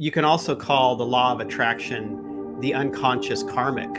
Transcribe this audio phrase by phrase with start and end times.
[0.00, 3.90] you can also call the law of attraction the unconscious karmic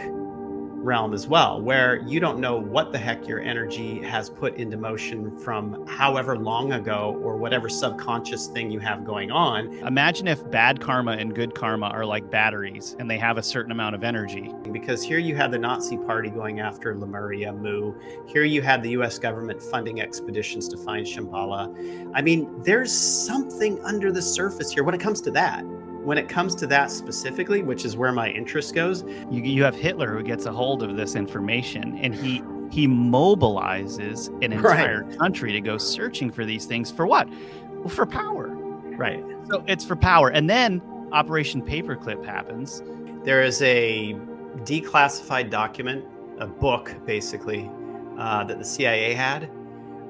[0.83, 4.77] realm as well, where you don't know what the heck your energy has put into
[4.77, 9.71] motion from however long ago or whatever subconscious thing you have going on.
[9.85, 13.71] Imagine if bad karma and good karma are like batteries and they have a certain
[13.71, 14.51] amount of energy.
[14.71, 17.93] Because here you had the Nazi party going after Lemuria, Mu.
[18.25, 22.11] Here you had the US government funding expeditions to find Shambhala.
[22.15, 25.63] I mean, there's something under the surface here when it comes to that
[26.03, 29.75] when it comes to that specifically, which is where my interest goes, you, you have
[29.75, 35.19] Hitler who gets a hold of this information and he he mobilizes an entire right.
[35.19, 37.29] country to go searching for these things for what?
[37.73, 38.47] Well, for power.
[38.47, 39.23] Right.
[39.49, 40.29] So it's for power.
[40.29, 42.81] And then Operation Paperclip happens.
[43.23, 44.15] There is a
[44.59, 46.05] declassified document,
[46.39, 47.69] a book basically,
[48.17, 49.49] uh, that the CIA had,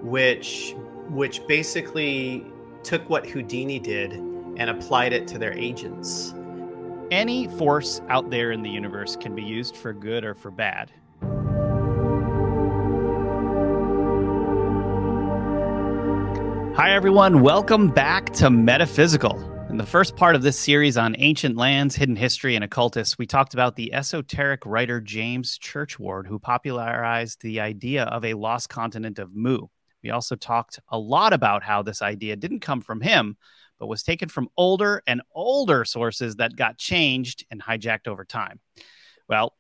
[0.02, 0.76] which
[1.10, 2.46] which basically
[2.84, 4.14] took what Houdini did
[4.62, 6.36] and applied it to their agents.
[7.10, 10.92] Any force out there in the universe can be used for good or for bad.
[16.78, 17.42] Hi, everyone.
[17.42, 19.42] Welcome back to Metaphysical.
[19.72, 23.26] In the first part of this series on ancient lands, hidden history, and occultists, we
[23.26, 29.18] talked about the esoteric writer James Churchward, who popularized the idea of a lost continent
[29.18, 29.62] of Mu.
[30.04, 33.38] We also talked a lot about how this idea didn't come from him,
[33.82, 38.60] but was taken from older and older sources that got changed and hijacked over time.
[39.28, 39.56] Well,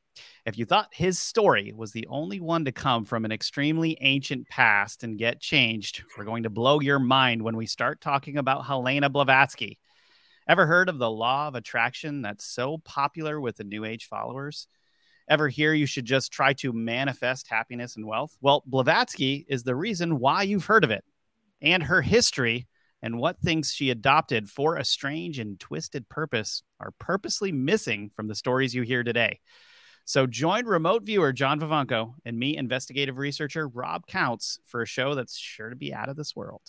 [0.45, 4.47] if you thought his story was the only one to come from an extremely ancient
[4.47, 8.67] past and get changed, we're going to blow your mind when we start talking about
[8.67, 9.79] Helena Blavatsky.
[10.47, 14.67] Ever heard of the law of attraction that's so popular with the New Age followers?
[15.29, 18.37] Ever hear you should just try to manifest happiness and wealth?
[18.39, 21.03] Well, Blavatsky is the reason why you've heard of it.
[21.59, 22.67] And her history
[23.01, 28.27] and what things she adopted for a strange and twisted purpose are purposely missing from
[28.27, 29.39] the stories you hear today.
[30.05, 35.15] So join remote viewer John Vivanco and me, investigative researcher Rob Counts, for a show
[35.15, 36.61] that's sure to be out of this world.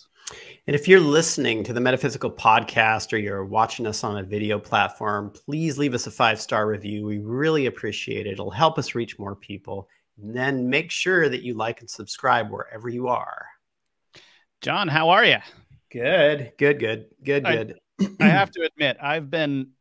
[0.67, 4.59] And if you're listening to the Metaphysical Podcast or you're watching us on a video
[4.59, 7.05] platform, please leave us a five star review.
[7.05, 8.33] We really appreciate it.
[8.33, 9.89] It'll help us reach more people.
[10.21, 13.47] And then make sure that you like and subscribe wherever you are.
[14.61, 15.39] John, how are you?
[15.93, 17.75] Good, good, good, good, good.
[18.01, 19.73] I, I have to admit, I've been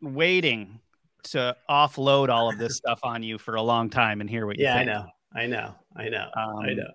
[0.00, 0.78] waiting
[1.24, 4.56] to offload all of this stuff on you for a long time and hear what
[4.56, 4.88] you yeah, think.
[4.88, 6.90] I know, I know, I know, um, I know.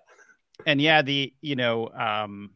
[0.64, 2.52] And yeah, the you know, um,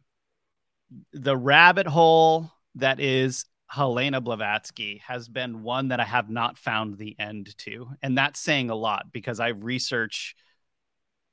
[1.13, 6.97] the rabbit hole that is Helena Blavatsky has been one that I have not found
[6.97, 10.35] the end to, and that's saying a lot because I research,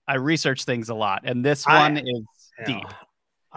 [0.06, 2.22] I research things a lot, and this one I, is
[2.58, 2.66] yeah.
[2.66, 2.88] deep.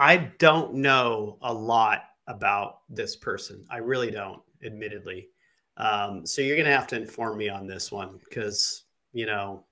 [0.00, 3.66] I don't know a lot about this person.
[3.70, 5.28] I really don't, admittedly.
[5.76, 9.64] Um, so you're going to have to inform me on this one because, you know,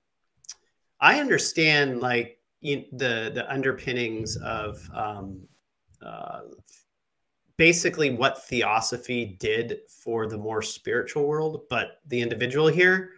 [1.01, 5.47] I understand like you, the the underpinnings of um,
[6.05, 6.41] uh,
[7.57, 13.13] basically what theosophy did for the more spiritual world, but the individual here,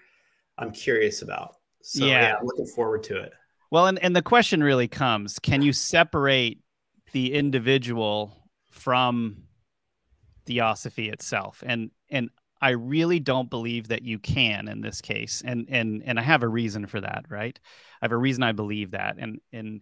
[0.57, 1.55] I'm curious about.
[1.81, 3.33] So yeah, yeah I'm looking forward to it.
[3.69, 6.61] Well, and, and the question really comes: Can you separate
[7.11, 8.35] the individual
[8.71, 9.43] from
[10.45, 11.63] theosophy itself.
[11.65, 12.29] And and
[12.61, 15.41] i really don't believe that you can in this case.
[15.45, 17.59] And and and i have a reason for that right?
[18.01, 19.15] I have a reason i believe that.
[19.17, 19.81] And and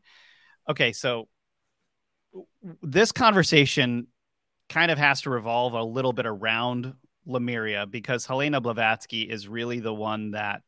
[0.70, 1.28] okay so
[2.82, 4.08] this conversation
[4.70, 6.94] kind of has to revolve a little bit around
[7.26, 10.62] lemuria because helena blavatsky is really the one that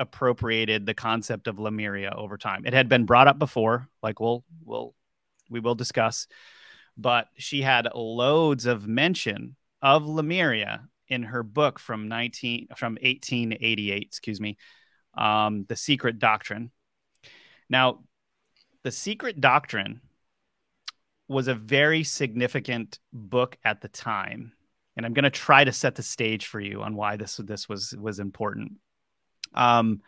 [0.00, 2.64] appropriated the concept of lemuria over time.
[2.64, 4.94] It had been brought up before like we'll we'll
[5.50, 6.26] we will discuss.
[6.96, 14.02] But she had loads of mention of Lemuria in her book from 19 from 1888,
[14.02, 14.56] excuse me,
[15.16, 16.70] um, The Secret Doctrine.
[17.68, 18.04] Now,
[18.84, 20.00] The Secret Doctrine
[21.28, 24.52] was a very significant book at the time,
[24.96, 27.68] and I'm going to try to set the stage for you on why this this
[27.68, 28.72] was was important.
[29.54, 30.00] Um,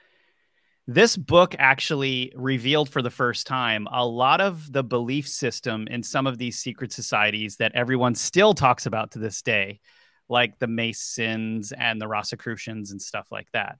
[0.86, 6.02] this book actually revealed for the first time a lot of the belief system in
[6.02, 9.80] some of these secret societies that everyone still talks about to this day,
[10.28, 13.78] like the Masons and the Rosicrucians and stuff like that.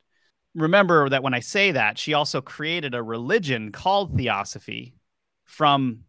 [0.55, 4.95] Remember that when I say that, she also created a religion called Theosophy
[5.45, 6.05] from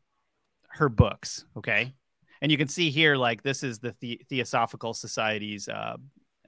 [0.67, 1.45] her books.
[1.57, 1.93] Okay.
[2.41, 5.95] And you can see here, like, this is the, the- Theosophical Society's uh,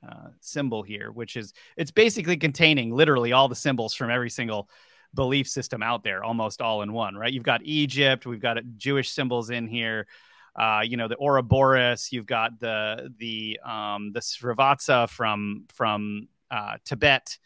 [0.08, 4.70] uh, symbol here, which is it's basically containing literally all the symbols from every single
[5.14, 7.32] belief system out there, almost all in one, right?
[7.34, 10.08] You've got Egypt, we've got Jewish symbols in here,
[10.56, 12.10] uh, you know, the Ouroboros.
[12.12, 17.38] You've got the the um, the Srivatsa from from uh, Tibet.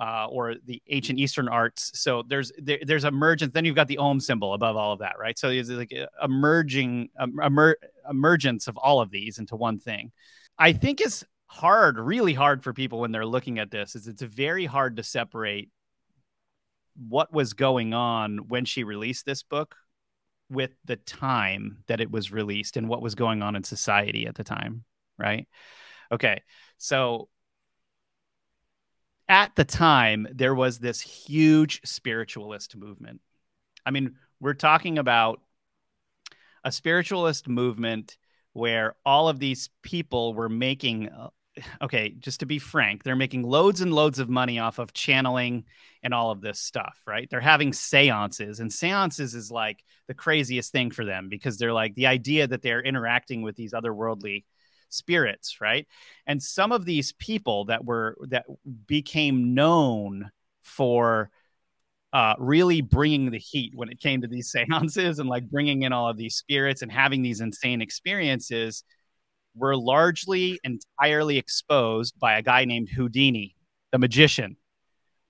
[0.00, 1.90] Uh, or the ancient Eastern arts.
[1.96, 3.52] So there's there, there's emergence.
[3.52, 5.36] Then you've got the Om symbol above all of that, right?
[5.36, 7.76] So there's like emerging emer,
[8.08, 10.12] emergence of all of these into one thing.
[10.56, 13.96] I think is hard, really hard for people when they're looking at this.
[13.96, 15.70] Is it's very hard to separate
[16.96, 19.74] what was going on when she released this book
[20.50, 24.34] with the time that it was released and what was going on in society at
[24.34, 24.84] the time,
[25.18, 25.46] right?
[26.10, 26.42] Okay.
[26.78, 27.28] So
[29.28, 33.20] at the time, there was this huge spiritualist movement.
[33.84, 35.40] I mean, we're talking about
[36.64, 38.16] a spiritualist movement
[38.54, 41.10] where all of these people were making
[41.82, 45.64] okay, just to be frank, they're making loads and loads of money off of channeling
[46.02, 47.28] and all of this stuff, right?
[47.30, 51.94] They're having seances, and seances is like the craziest thing for them because they're like
[51.94, 54.44] the idea that they're interacting with these otherworldly
[54.90, 55.86] spirits, right?
[56.26, 58.46] And some of these people that were that
[58.86, 60.30] became known
[60.62, 61.30] for
[62.12, 65.92] uh, really bringing the heat when it came to these seances and like bringing in
[65.92, 68.84] all of these spirits and having these insane experiences
[69.58, 73.54] were largely entirely exposed by a guy named Houdini,
[73.92, 74.56] the magician.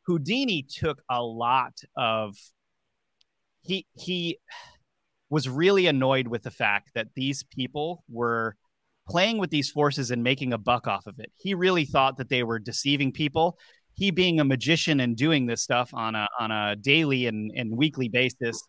[0.07, 2.37] Houdini took a lot of
[3.61, 4.39] he he
[5.31, 8.57] was really annoyed with the fact that these people were
[9.09, 11.31] playing with these forces and making a buck off of it.
[11.37, 13.59] He really thought that they were deceiving people.
[13.95, 17.77] He being a magician and doing this stuff on a on a daily and, and
[17.77, 18.63] weekly basis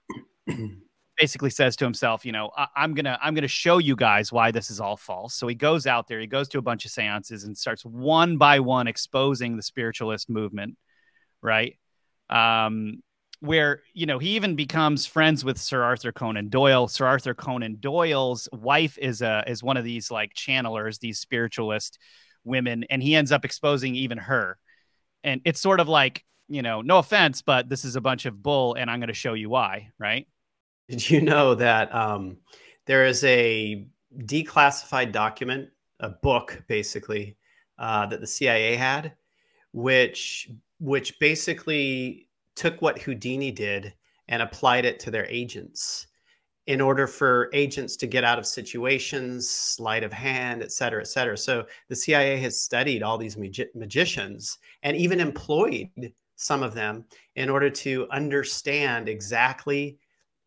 [1.20, 4.52] basically says to himself, you know, I- am gonna I'm gonna show you guys why
[4.52, 5.36] this is all false.
[5.36, 8.38] So he goes out there, he goes to a bunch of seances and starts one
[8.38, 10.78] by one exposing the spiritualist movement,
[11.42, 11.78] right?
[12.30, 13.04] Um,
[13.42, 16.88] where you know he even becomes friends with Sir Arthur Conan Doyle.
[16.88, 22.00] Sir Arthur Conan Doyle's wife is a is one of these like channelers, these spiritualist
[22.44, 24.58] women, and he ends up exposing even her.
[25.24, 28.42] And it's sort of like you know, no offense, but this is a bunch of
[28.42, 30.28] bull, and I'm going to show you why, right?
[30.90, 32.38] Did you know that um,
[32.88, 33.86] there is a
[34.24, 35.70] declassified document,
[36.00, 37.38] a book basically,
[37.78, 39.14] uh, that the CIA had,
[39.72, 40.50] which
[40.80, 43.94] which basically took what Houdini did
[44.30, 46.08] and applied it to their agents
[46.66, 51.08] in order for agents to get out of situations, sleight of hand, et cetera, et
[51.08, 51.38] cetera.
[51.38, 57.06] So the CIA has studied all these magi- magicians and even employed some of them
[57.36, 60.00] in order to understand exactly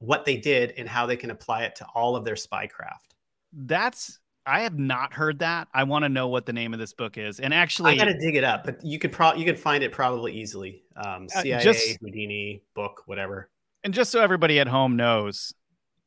[0.03, 3.15] what they did and how they can apply it to all of their spycraft.
[3.53, 5.69] That's I have not heard that.
[5.73, 7.39] I want to know what the name of this book is.
[7.39, 9.85] And actually, I got to dig it up, but you could probably you could find
[9.85, 10.83] it probably easily.
[10.97, 13.51] Um, CIA, uh, just, Houdini book, whatever.
[13.85, 15.55] And just so everybody at home knows,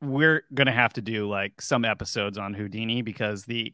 [0.02, 3.74] we're gonna have to do like some episodes on Houdini because the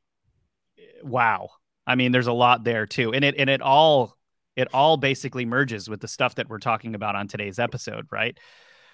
[1.03, 1.49] wow,
[1.87, 4.15] I mean, there's a lot there too, and it and it all
[4.55, 8.37] it all basically merges with the stuff that we're talking about on today's episode, right?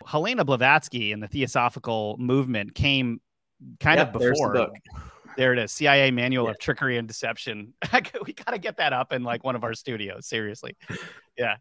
[0.06, 3.22] Helena Blavatsky and the Theosophical movement came
[3.80, 4.54] kind yep, of before.
[4.54, 4.72] The
[5.38, 5.72] there it is.
[5.72, 6.52] CIA Manual yeah.
[6.52, 7.74] of Trickery and Deception.
[8.26, 10.28] we got to get that up in like one of our studios.
[10.28, 10.76] Seriously.
[11.38, 11.58] Yeah.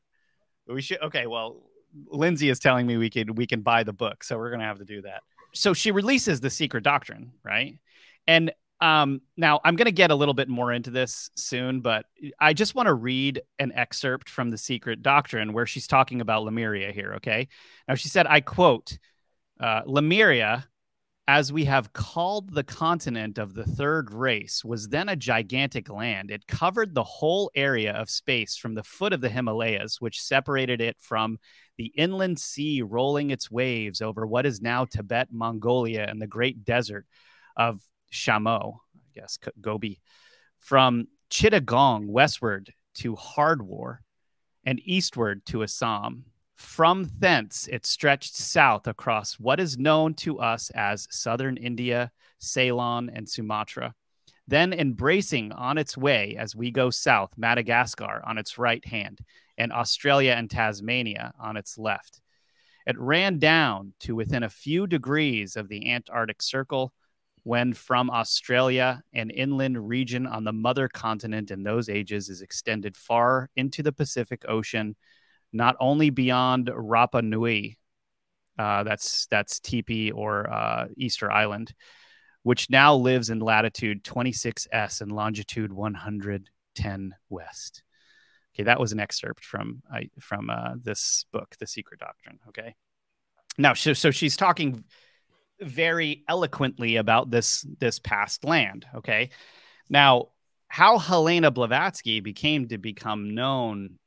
[0.67, 1.03] We should.
[1.03, 1.27] Okay.
[1.27, 1.63] Well,
[2.07, 4.79] Lindsay is telling me we could we can buy the book, so we're gonna have
[4.79, 5.21] to do that.
[5.53, 7.79] So she releases the Secret Doctrine, right?
[8.27, 12.07] And um, now I'm going to get a little bit more into this soon, but
[12.39, 16.45] I just want to read an excerpt from the Secret Doctrine where she's talking about
[16.45, 17.15] Lemuria here.
[17.15, 17.49] Okay.
[17.89, 18.99] Now she said, I quote,
[19.59, 20.67] uh, Lemuria,
[21.27, 26.31] as we have called the continent of the third race, was then a gigantic land.
[26.31, 30.83] It covered the whole area of space from the foot of the Himalayas, which separated
[30.83, 31.39] it from
[31.79, 36.65] the inland sea rolling its waves over what is now Tibet, Mongolia, and the great
[36.65, 37.07] desert
[37.57, 37.81] of
[38.17, 40.01] Shamo, I guess, Gobi,
[40.59, 43.99] from Chittagong westward to Hardwar
[44.65, 46.25] and eastward to Assam.
[46.55, 53.11] From thence, it stretched south across what is known to us as southern India, Ceylon,
[53.13, 53.95] and Sumatra.
[54.49, 59.21] Then, embracing on its way as we go south, Madagascar on its right hand,
[59.59, 62.21] and Australia and Tasmania on its left.
[62.87, 66.93] It ran down to within a few degrees of the Antarctic Circle,
[67.47, 72.97] when from Australia, an inland region on the mother continent in those ages is extended
[72.97, 74.97] far into the Pacific Ocean,
[75.53, 77.79] not only beyond Rapa Nui,
[78.59, 81.73] uh, that's that's TP or uh, Easter Island,
[82.43, 87.85] which now lives in latitude 26s and longitude 110 west.
[88.57, 92.41] Okay, that was an excerpt from uh, from uh, this book, The Secret Doctrine.
[92.49, 92.75] Okay,
[93.57, 94.83] now so, so she's talking
[95.61, 98.87] very eloquently about this this past land.
[98.97, 99.31] Okay,
[99.89, 100.29] now
[100.69, 103.99] how Helena Blavatsky became to become known.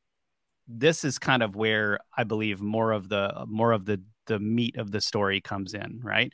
[0.68, 4.78] This is kind of where I believe more of the more of the the meat
[4.78, 6.32] of the story comes in, right?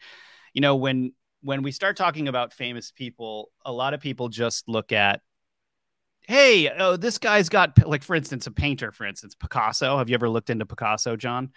[0.53, 4.67] You know, when when we start talking about famous people, a lot of people just
[4.67, 5.21] look at
[6.27, 9.97] hey, oh, this guy's got like for instance a painter, for instance, Picasso.
[9.97, 11.51] Have you ever looked into Picasso, John?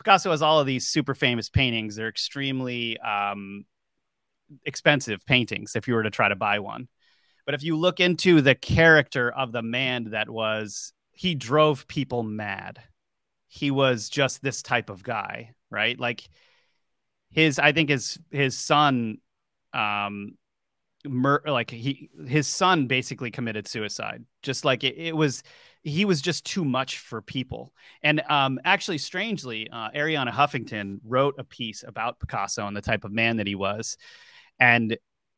[0.00, 1.94] Picasso has all of these super famous paintings.
[1.94, 3.66] They're extremely um,
[4.64, 6.88] expensive paintings if you were to try to buy one.
[7.44, 12.22] But if you look into the character of the man that was, he drove people
[12.22, 12.80] mad.
[13.46, 16.00] He was just this type of guy, right?
[16.00, 16.28] Like
[17.30, 19.18] his, I think his his son
[19.74, 20.32] um
[21.04, 25.42] mur- like he his son basically committed suicide just like it, it, was
[25.82, 27.72] he was just too much for people.
[28.02, 33.04] And um actually strangely uh, arianna huffington wrote a piece about picasso and the type
[33.04, 33.96] of man that he was.
[34.58, 34.96] And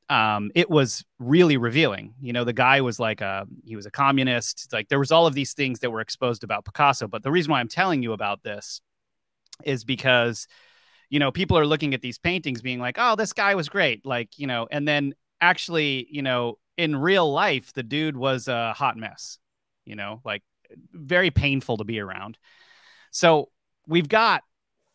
[0.08, 2.14] um it was really revealing.
[2.20, 4.72] You know the guy was like a he was a communist.
[4.72, 7.06] Like there was all of these things that were exposed about picasso.
[7.08, 8.80] But the reason why i'm telling you about this
[9.64, 10.48] is because
[11.10, 14.04] you know people are looking at these paintings being like oh this guy was great.
[14.04, 18.72] Like you know and then actually, you know, in real life, the dude was a
[18.72, 19.38] hot mess,
[19.84, 20.42] you know, like
[20.92, 22.38] very painful to be around.
[23.10, 23.50] So
[23.86, 24.42] we've got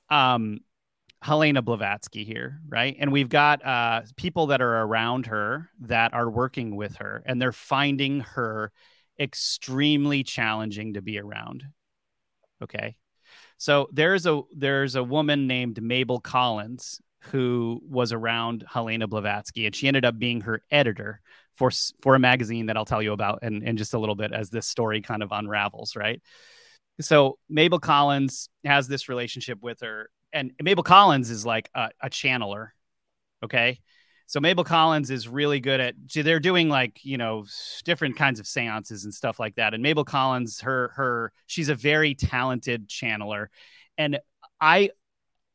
[0.10, 0.60] um,
[1.22, 2.96] Helena Blavatsky here, right?
[3.00, 7.42] And we've got uh, people that are around her that are working with her, and
[7.42, 8.72] they're finding her
[9.20, 11.64] extremely challenging to be around.
[12.62, 12.96] Okay.
[13.58, 19.76] So there's a there's a woman named Mabel Collins who was around Helena Blavatsky, and
[19.76, 21.22] she ended up being her editor
[21.56, 21.72] for
[22.02, 24.50] for a magazine that I'll tell you about in, in just a little bit as
[24.50, 26.22] this story kind of unravels, right?
[27.02, 32.10] So Mabel Collins has this relationship with her, and Mabel Collins is like a, a
[32.10, 32.70] channeler,
[33.44, 33.80] okay?
[34.28, 37.46] So Mabel Collins is really good at they're doing like, you know,
[37.86, 39.74] different kinds of seances and stuff like that.
[39.74, 43.48] And Mabel Collins, her her she's a very talented channeler.
[43.98, 44.20] And
[44.60, 44.90] I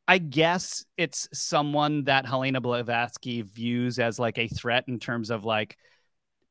[0.07, 5.45] I guess it's someone that Helena Blavatsky views as like a threat in terms of
[5.45, 5.77] like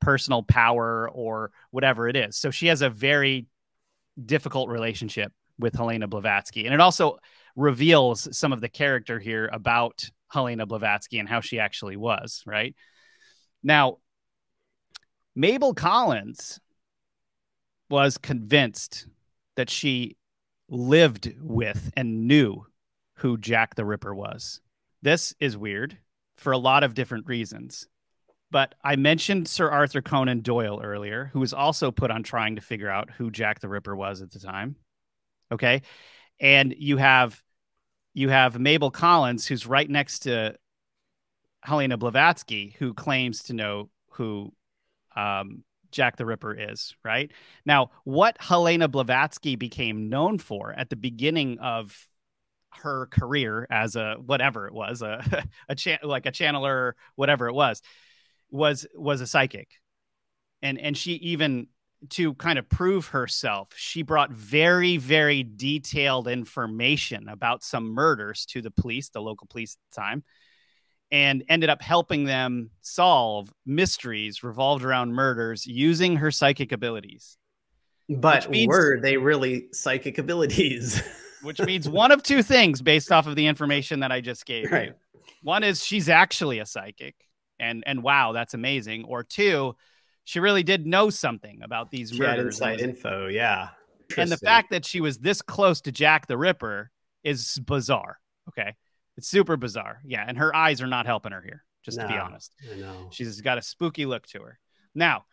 [0.00, 2.36] personal power or whatever it is.
[2.36, 3.46] So she has a very
[4.24, 6.64] difficult relationship with Helena Blavatsky.
[6.64, 7.18] And it also
[7.54, 12.74] reveals some of the character here about Helena Blavatsky and how she actually was, right?
[13.62, 13.98] Now,
[15.36, 16.58] Mabel Collins
[17.90, 19.06] was convinced
[19.56, 20.16] that she
[20.68, 22.64] lived with and knew
[23.22, 24.60] who Jack the Ripper was.
[25.00, 25.96] This is weird
[26.36, 27.86] for a lot of different reasons.
[28.50, 32.60] But I mentioned Sir Arthur Conan Doyle earlier, who was also put on trying to
[32.60, 34.74] figure out who Jack the Ripper was at the time.
[35.52, 35.82] Okay.
[36.40, 37.40] And you have
[38.12, 40.56] you have Mabel Collins, who's right next to
[41.62, 44.52] Helena Blavatsky, who claims to know who
[45.14, 45.62] um,
[45.92, 47.30] Jack the Ripper is, right?
[47.64, 51.96] Now, what Helena Blavatsky became known for at the beginning of
[52.82, 57.54] her career as a whatever it was a a cha- like a channeler whatever it
[57.54, 57.82] was
[58.50, 59.68] was was a psychic.
[60.62, 61.68] And and she even
[62.10, 68.60] to kind of prove herself she brought very very detailed information about some murders to
[68.60, 70.24] the police the local police at the time
[71.12, 77.36] and ended up helping them solve mysteries revolved around murders using her psychic abilities.
[78.08, 81.02] But means, were they really psychic abilities
[81.42, 84.70] which means one of two things based off of the information that I just gave
[84.70, 84.88] right.
[84.88, 84.94] you.
[85.42, 87.14] One is she's actually a psychic,
[87.58, 89.04] and and wow, that's amazing.
[89.04, 89.76] Or two,
[90.24, 92.58] she really did know something about these she murders.
[92.58, 93.68] Had inside info, yeah.
[94.16, 96.90] And the fact that she was this close to Jack the Ripper
[97.24, 98.18] is bizarre.
[98.48, 98.74] Okay,
[99.16, 100.00] it's super bizarre.
[100.04, 101.64] Yeah, and her eyes are not helping her here.
[101.82, 104.58] Just no, to be honest, I know she's got a spooky look to her.
[104.94, 105.24] Now,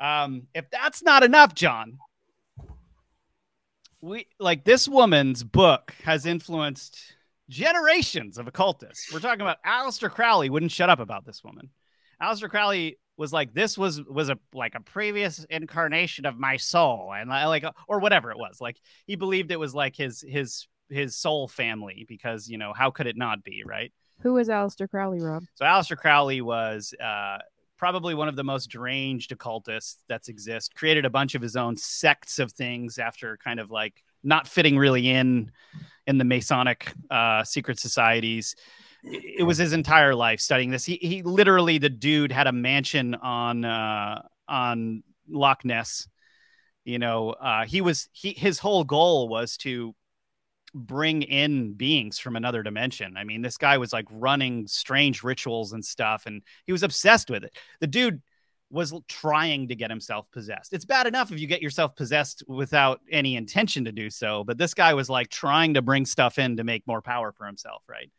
[0.00, 1.98] um, if that's not enough, John,
[4.06, 6.98] we like this woman's book has influenced
[7.48, 9.12] generations of occultists.
[9.12, 11.70] We're talking about Aleister Crowley wouldn't shut up about this woman.
[12.22, 17.12] Aleister Crowley was like this was was a like a previous incarnation of my soul
[17.16, 18.60] and like or whatever it was.
[18.60, 22.90] Like he believed it was like his his his soul family because you know how
[22.90, 23.92] could it not be right?
[24.20, 25.44] Who was Aleister Crowley, Rob?
[25.56, 27.38] So Aleister Crowley was uh,
[27.76, 30.74] probably one of the most deranged occultists that's exist.
[30.74, 34.78] Created a bunch of his own sects of things after kind of like not fitting
[34.78, 35.50] really in
[36.06, 38.54] in the Masonic uh, secret societies.
[39.02, 40.84] It was his entire life studying this.
[40.84, 46.08] He he literally the dude had a mansion on uh, on Loch Ness.
[46.84, 49.94] You know, uh, he was he his whole goal was to
[50.74, 53.16] bring in beings from another dimension.
[53.16, 57.30] I mean, this guy was like running strange rituals and stuff, and he was obsessed
[57.30, 57.56] with it.
[57.80, 58.22] The dude
[58.70, 60.72] was trying to get himself possessed.
[60.72, 64.58] It's bad enough if you get yourself possessed without any intention to do so, but
[64.58, 67.82] this guy was like trying to bring stuff in to make more power for himself,
[67.88, 68.10] right?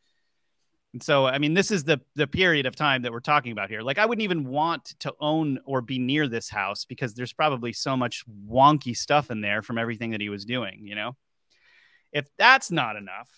[0.94, 3.70] And so, I mean, this is the the period of time that we're talking about
[3.70, 3.82] here.
[3.82, 7.74] Like, I wouldn't even want to own or be near this house because there's probably
[7.74, 10.88] so much wonky stuff in there from everything that he was doing.
[10.88, 11.18] You know,
[12.12, 13.30] if that's not enough,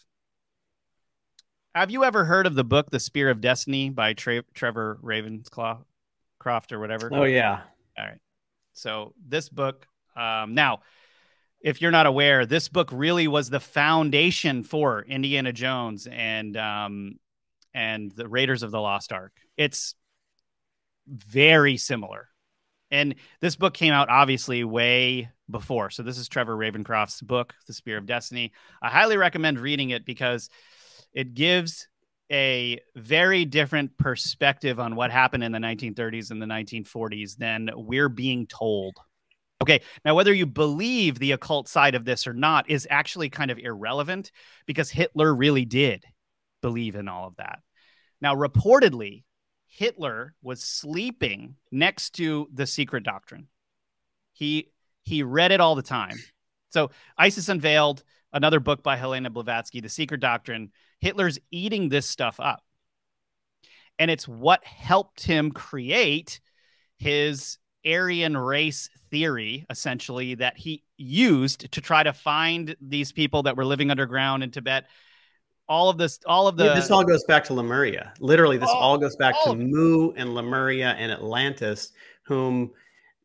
[1.75, 5.79] have you ever heard of the book "The Spear of Destiny" by Tra- Trevor Ravensclaw?
[6.39, 7.09] Croft or whatever.
[7.13, 7.61] Oh yeah.
[7.97, 8.19] All right.
[8.73, 9.85] So this book,
[10.15, 10.79] um, now,
[11.61, 17.19] if you're not aware, this book really was the foundation for Indiana Jones and um,
[17.73, 19.33] and the Raiders of the Lost Ark.
[19.57, 19.95] It's
[21.07, 22.29] very similar,
[22.91, 25.89] and this book came out obviously way before.
[25.89, 28.51] So this is Trevor Ravenscroft's book, The Spear of Destiny.
[28.81, 30.49] I highly recommend reading it because
[31.13, 31.87] it gives
[32.31, 38.09] a very different perspective on what happened in the 1930s and the 1940s than we're
[38.09, 38.95] being told.
[39.61, 43.51] Okay, now whether you believe the occult side of this or not is actually kind
[43.51, 44.31] of irrelevant
[44.65, 46.05] because Hitler really did
[46.61, 47.59] believe in all of that.
[48.21, 49.23] Now, reportedly,
[49.69, 53.47] Hitler was sleeping next to the secret doctrine.
[54.33, 54.71] He
[55.03, 56.17] he read it all the time.
[56.69, 62.39] So Isis Unveiled, another book by Helena Blavatsky, The Secret Doctrine, Hitler's eating this stuff
[62.39, 62.63] up.
[63.97, 66.39] And it's what helped him create
[66.97, 73.57] his Aryan race theory, essentially, that he used to try to find these people that
[73.57, 74.85] were living underground in Tibet.
[75.69, 76.65] All of this, all of the.
[76.65, 78.11] Yeah, this all goes back to Lemuria.
[78.19, 79.55] Literally, this oh, all goes back to oh.
[79.55, 81.91] Mu and Lemuria and Atlantis,
[82.23, 82.71] whom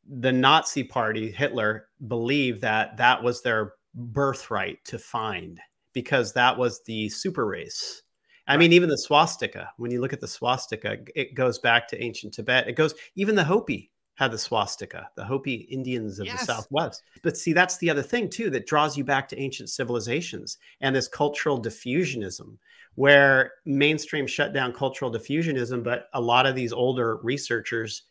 [0.06, 5.58] the Nazi party, Hitler, believed that that was their birthright to find
[5.94, 8.02] because that was the super race.
[8.46, 8.60] I right.
[8.60, 12.34] mean, even the swastika, when you look at the swastika, it goes back to ancient
[12.34, 12.68] Tibet.
[12.68, 16.40] It goes, even the Hopi had the swastika, the Hopi Indians of yes.
[16.40, 17.02] the Southwest.
[17.22, 20.94] But see, that's the other thing, too, that draws you back to ancient civilizations and
[20.94, 22.56] this cultural diffusionism,
[22.94, 28.04] where mainstream shut down cultural diffusionism, but a lot of these older researchers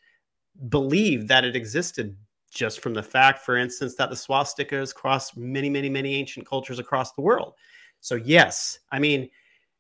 [0.67, 2.17] believe that it existed
[2.51, 6.45] just from the fact, for instance, that the swastika is across many, many, many ancient
[6.45, 7.53] cultures across the world.
[8.01, 9.29] So, yes, I mean,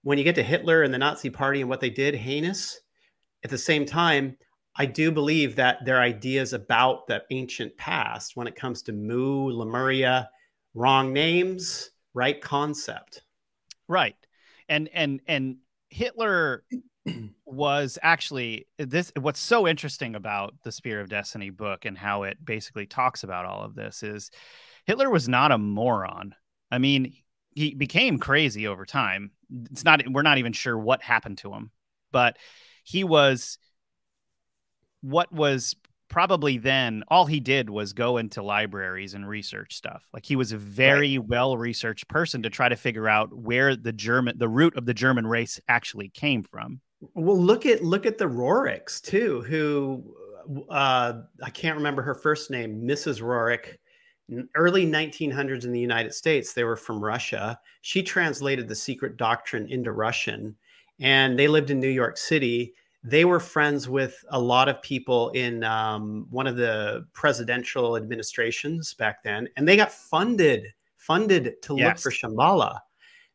[0.03, 2.79] when you get to Hitler and the Nazi Party and what they did, heinous.
[3.43, 4.37] At the same time,
[4.75, 9.51] I do believe that their ideas about the ancient past, when it comes to Mu,
[9.51, 10.29] Lemuria,
[10.73, 13.21] wrong names, right concept.
[13.87, 14.15] Right.
[14.69, 15.57] And and and
[15.89, 16.63] Hitler
[17.45, 22.43] was actually this what's so interesting about the Spear of Destiny book and how it
[22.43, 24.31] basically talks about all of this is
[24.85, 26.33] Hitler was not a moron.
[26.71, 27.13] I mean,
[27.51, 29.31] he became crazy over time.
[29.69, 31.69] It's not we're not even sure what happened to him,
[32.11, 32.37] but
[32.83, 33.59] he was
[35.03, 35.75] what was
[36.09, 40.07] probably then all he did was go into libraries and research stuff.
[40.13, 41.27] Like he was a very right.
[41.27, 44.93] well researched person to try to figure out where the German the root of the
[44.93, 46.81] German race actually came from.
[47.13, 50.03] Well, look at look at the Roerichs too, who
[50.69, 53.21] uh, I can't remember her first name, Mrs.
[53.21, 53.77] Roerich
[54.55, 56.53] early 1900s in the United States.
[56.53, 57.59] They were from Russia.
[57.81, 60.55] She translated the secret doctrine into Russian,
[60.99, 62.73] and they lived in New York City.
[63.03, 68.93] They were friends with a lot of people in um, one of the presidential administrations
[68.93, 71.85] back then, and they got funded funded to yes.
[71.85, 72.79] look for Shambhala,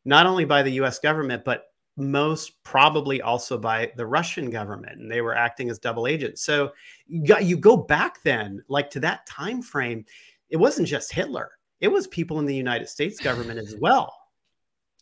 [0.07, 0.99] not only by the U.S.
[0.99, 1.65] government but
[1.99, 6.43] most probably also by the Russian government, and they were acting as double agents.
[6.43, 6.71] So
[7.09, 10.05] you, got, you go back then, like to that time frame
[10.51, 11.51] it wasn't just Hitler.
[11.81, 14.13] It was people in the United States government as well.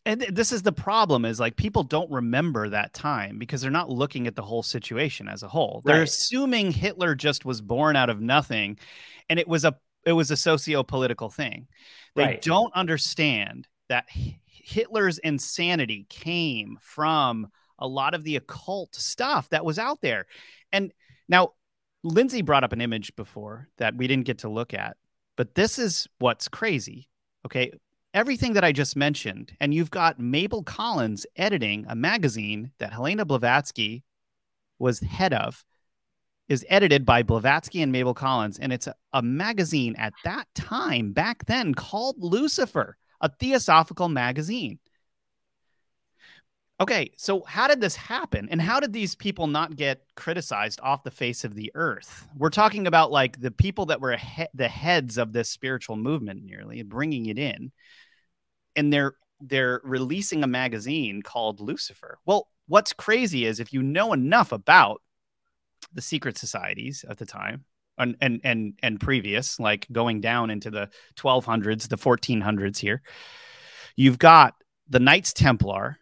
[0.07, 3.91] And this is the problem is like people don't remember that time because they're not
[3.91, 5.83] looking at the whole situation as a whole.
[5.85, 8.79] They're assuming Hitler just was born out of nothing
[9.29, 11.67] and it was a it was a socio-political thing.
[12.15, 12.43] They right.
[12.43, 14.07] don't understand that
[14.47, 20.27] Hitler's insanity came from a lot of the occult stuff that was out there.
[20.73, 20.93] And
[21.29, 21.55] now
[22.05, 24.97] Lindsay brought up an image before that we didn't get to look at
[25.37, 27.09] but this is what's crazy.
[27.45, 27.73] Okay.
[28.17, 33.27] Everything that I just mentioned, and you've got Mabel Collins editing a magazine that Helena
[33.27, 34.05] Blavatsky
[34.79, 35.63] was head of,
[36.49, 38.59] is edited by Blavatsky and Mabel Collins.
[38.59, 44.79] And it's a, a magazine at that time, back then, called Lucifer, a theosophical magazine.
[46.81, 48.49] Okay, so how did this happen?
[48.51, 52.27] And how did these people not get criticized off the face of the earth?
[52.35, 56.45] We're talking about like the people that were he- the heads of this spiritual movement,
[56.45, 57.73] nearly bringing it in.
[58.77, 62.19] And they're they're releasing a magazine called Lucifer.
[62.25, 65.03] Well, what's crazy is if you know enough about
[65.93, 67.65] the secret societies at the time
[67.99, 73.03] and and and, and previous, like going down into the 1200s, the 1400s here,
[73.97, 74.55] you've got
[74.89, 75.99] the Knights Templar.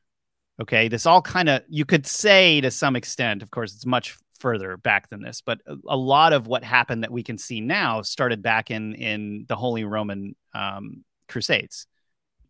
[0.61, 3.43] Okay, this all kind of you could say to some extent.
[3.43, 7.11] Of course, it's much further back than this, but a, lot of what happened that
[7.11, 11.87] we can see now started back in in the Holy Roman um, Crusades.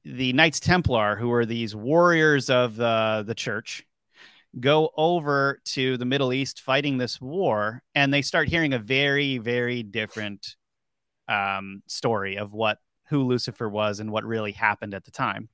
[0.05, 3.87] The Knights Templar, who are these warriors of the the church,
[4.61, 9.39] go over to the Middle East fighting this war, and they start hearing a very,
[9.39, 10.57] very different
[11.29, 15.49] um, story of what who Lucifer was and what really happened at the time.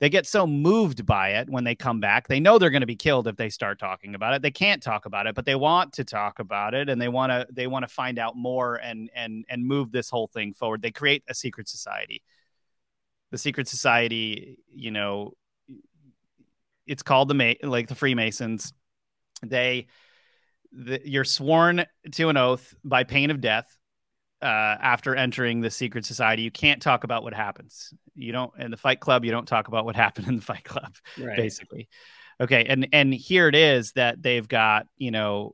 [0.00, 2.26] They get so moved by it when they come back.
[2.26, 4.40] They know they're going to be killed if they start talking about it.
[4.40, 7.30] They can't talk about it, but they want to talk about it and they want
[7.30, 10.80] to they want to find out more and and and move this whole thing forward.
[10.80, 12.22] They create a secret society.
[13.30, 15.34] The secret society, you know,
[16.86, 18.72] it's called the Ma- like the Freemasons.
[19.42, 19.86] They
[20.72, 23.76] the, you're sworn to an oath by pain of death
[24.42, 26.42] uh, after entering the secret society.
[26.42, 27.92] You can't talk about what happens.
[28.14, 29.24] You don't in the Fight Club.
[29.24, 31.36] You don't talk about what happened in the Fight Club, right.
[31.36, 31.88] basically.
[32.40, 35.52] Okay, and and here it is that they've got you know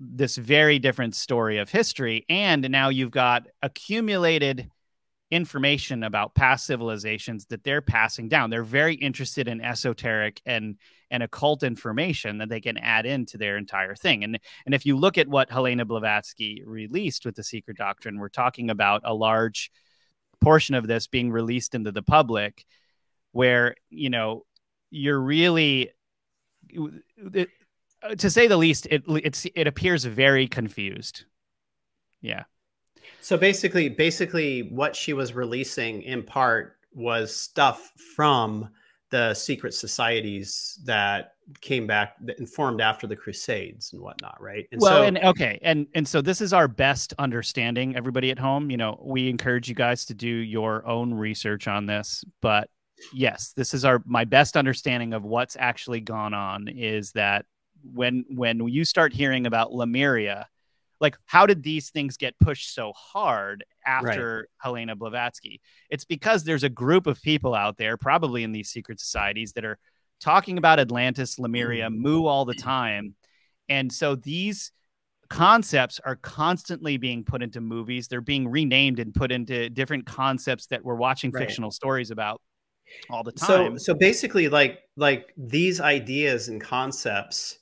[0.00, 4.70] this very different story of history, and now you've got accumulated
[5.30, 8.50] information about past civilizations that they're passing down.
[8.50, 10.76] They're very interested in esoteric and
[11.10, 14.24] and occult information that they can add into their entire thing.
[14.24, 18.28] And and if you look at what Helena Blavatsky released with the Secret Doctrine, we're
[18.28, 19.70] talking about a large
[20.40, 22.64] portion of this being released into the public,
[23.32, 24.44] where you know
[24.90, 25.90] you're really.
[26.70, 27.48] It,
[28.00, 31.24] uh, to say the least, it it's it appears very confused.
[32.20, 32.44] Yeah.
[33.20, 38.68] So basically, basically, what she was releasing in part was stuff from
[39.10, 44.66] the secret societies that came back that informed after the crusades and whatnot right?
[44.70, 48.38] And well so, and okay and and so this is our best understanding everybody at
[48.38, 48.70] home.
[48.70, 52.68] You know we encourage you guys to do your own research on this but
[53.14, 57.46] yes this is our my best understanding of what's actually gone on is that
[57.94, 60.48] when when you start hearing about lemuria
[61.00, 64.44] like how did these things get pushed so hard after right.
[64.58, 65.60] Helena Blavatsky?
[65.90, 69.64] It's because there's a group of people out there, probably in these secret societies, that
[69.64, 69.78] are
[70.20, 71.96] talking about Atlantis, Lemuria, mm.
[71.96, 73.14] Mu all the time.
[73.68, 74.72] And so these
[75.28, 78.08] concepts are constantly being put into movies.
[78.08, 81.40] They're being renamed and put into different concepts that we're watching right.
[81.40, 82.40] fictional stories about
[83.10, 83.78] all the time.
[83.78, 87.58] So so basically like like these ideas and concepts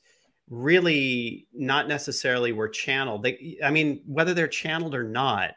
[0.48, 3.22] really not necessarily were channeled.
[3.22, 5.52] They, I mean, whether they're channeled or not,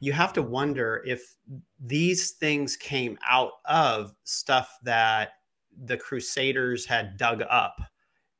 [0.00, 1.36] you have to wonder if
[1.78, 5.32] these things came out of stuff that
[5.84, 7.80] the Crusaders had dug up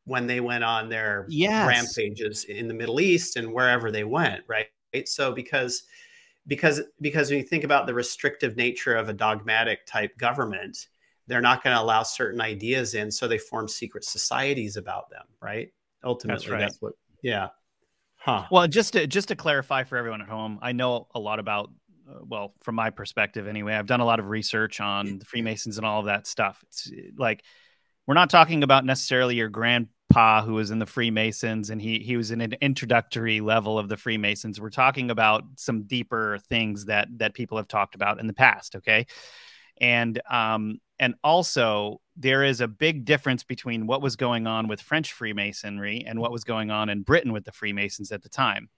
[0.04, 1.68] when they went on their yes.
[1.68, 4.66] rampages in the Middle East and wherever they went, right?
[5.04, 5.84] So because
[6.46, 10.88] because because when you think about the restrictive nature of a dogmatic type government,
[11.26, 15.26] they're not going to allow certain ideas in, so they form secret societies about them,
[15.40, 15.70] right?
[16.04, 16.60] Ultimately that's, right.
[16.60, 17.48] that's what yeah.
[18.16, 18.44] Huh.
[18.50, 21.70] Well just to just to clarify for everyone at home i know a lot about
[22.08, 25.78] uh, well from my perspective anyway i've done a lot of research on the freemasons
[25.78, 26.62] and all of that stuff.
[26.68, 27.44] It's like
[28.06, 32.16] we're not talking about necessarily your grandpa who was in the freemasons and he he
[32.16, 34.60] was in an introductory level of the freemasons.
[34.60, 38.76] We're talking about some deeper things that that people have talked about in the past
[38.76, 39.06] okay?
[39.80, 44.82] And um and also, there is a big difference between what was going on with
[44.82, 48.68] French Freemasonry and what was going on in Britain with the Freemasons at the time.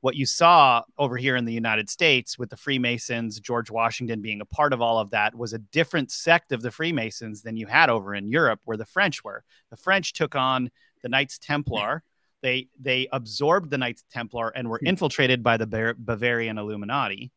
[0.00, 4.40] What you saw over here in the United States with the Freemasons, George Washington being
[4.40, 7.66] a part of all of that, was a different sect of the Freemasons than you
[7.66, 9.42] had over in Europe, where the French were.
[9.70, 10.70] The French took on
[11.02, 12.04] the Knights Templar.
[12.42, 14.86] They they absorbed the Knights Templar and were hmm.
[14.86, 17.32] infiltrated by the Bavarian Illuminati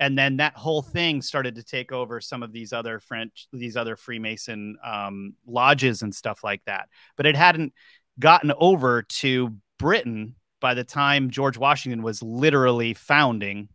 [0.00, 3.76] and then that whole thing started to take over some of these other French, these
[3.76, 6.88] other Freemason um, lodges and stuff like that.
[7.18, 7.74] But it hadn't
[8.18, 13.68] gotten over to Britain by the time George Washington was literally founding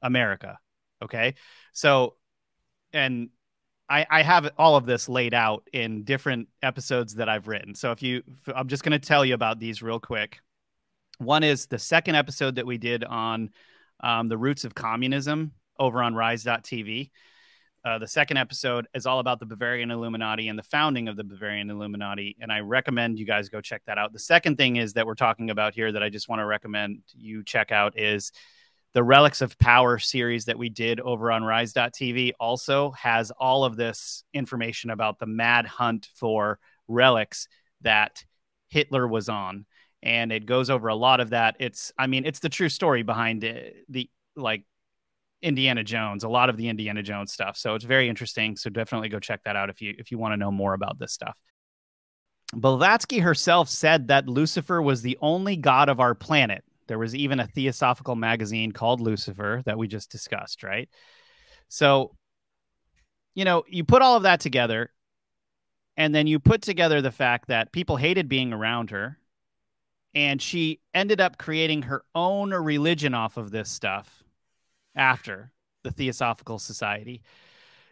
[0.00, 0.58] America.
[1.02, 1.34] Okay,
[1.74, 2.16] so
[2.94, 3.28] and
[3.88, 7.74] I, I have all of this laid out in different episodes that I've written.
[7.74, 8.22] So if you,
[8.54, 10.38] I'm just going to tell you about these real quick.
[11.18, 13.50] One is the second episode that we did on
[14.02, 17.10] um, the roots of communism over on rise.tv.
[17.82, 21.24] Uh, the second episode is all about the Bavarian Illuminati and the founding of the
[21.24, 22.36] Bavarian Illuminati.
[22.38, 24.12] And I recommend you guys go check that out.
[24.12, 27.00] The second thing is that we're talking about here that I just want to recommend
[27.16, 28.32] you check out is
[28.92, 33.76] the Relics of Power series that we did over on Rise.tv also has all of
[33.76, 36.58] this information about the mad hunt for
[36.88, 37.48] relics
[37.82, 38.24] that
[38.68, 39.64] Hitler was on.
[40.02, 41.56] And it goes over a lot of that.
[41.60, 44.64] It's, I mean, it's the true story behind it, the like
[45.42, 47.56] Indiana Jones, a lot of the Indiana Jones stuff.
[47.56, 48.56] So it's very interesting.
[48.56, 50.98] So definitely go check that out if you if you want to know more about
[50.98, 51.38] this stuff.
[52.52, 56.64] Blavatsky herself said that Lucifer was the only god of our planet.
[56.88, 60.88] There was even a theosophical magazine called Lucifer that we just discussed, right?
[61.68, 62.16] So,
[63.34, 64.90] you know, you put all of that together,
[65.96, 69.18] and then you put together the fact that people hated being around her,
[70.14, 74.22] and she ended up creating her own religion off of this stuff
[74.94, 77.22] after the Theosophical Society.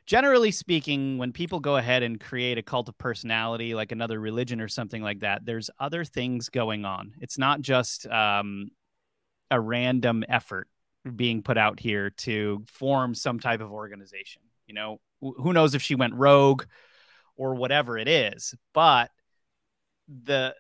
[0.07, 4.61] Generally speaking, when people go ahead and create a cult of personality, like another religion
[4.61, 7.15] or something like that, there's other things going on.
[7.21, 8.71] It's not just um,
[9.51, 10.69] a random effort
[11.15, 14.43] being put out here to form some type of organization.
[14.67, 16.65] You know, who knows if she went rogue
[17.37, 19.11] or whatever it is, but
[20.09, 20.55] the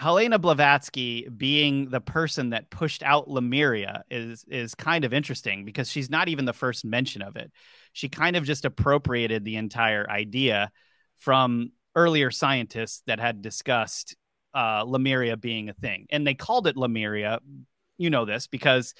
[0.00, 5.90] Helena Blavatsky being the person that pushed out Lemuria is is kind of interesting because
[5.90, 7.52] she's not even the first mention of it.
[7.92, 10.70] She kind of just appropriated the entire idea
[11.18, 14.16] from earlier scientists that had discussed
[14.54, 17.38] uh, Lemuria being a thing, and they called it Lemuria.
[17.98, 18.94] You know this because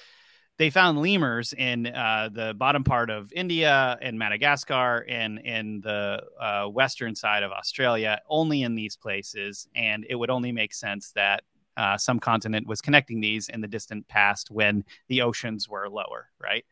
[0.57, 6.21] they found lemurs in uh, the bottom part of India and Madagascar and in the
[6.39, 9.67] uh, western side of Australia, only in these places.
[9.75, 11.43] And it would only make sense that
[11.77, 16.29] uh, some continent was connecting these in the distant past when the oceans were lower,
[16.39, 16.65] right?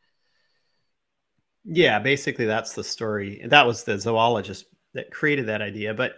[1.65, 3.41] Yeah, basically that's the story.
[3.45, 5.93] That was the zoologist that created that idea.
[5.93, 6.17] But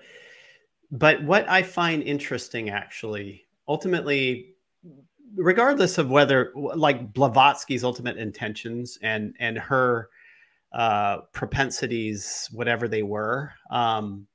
[0.92, 4.56] but what I find interesting actually, ultimately
[5.36, 10.10] regardless of whether like Blavatsky's ultimate intentions and and her
[10.74, 14.28] uh, propensities, whatever they were, um,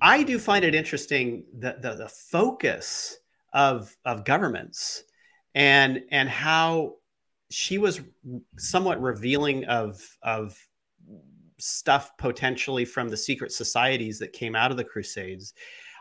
[0.00, 3.16] I do find it interesting that the, the focus
[3.52, 5.04] of of governments
[5.54, 6.96] and and how
[7.50, 8.00] she was
[8.58, 10.58] somewhat revealing of of
[11.58, 15.54] stuff potentially from the secret societies that came out of the crusades